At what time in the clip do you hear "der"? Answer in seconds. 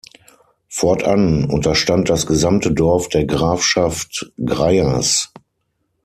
3.09-3.25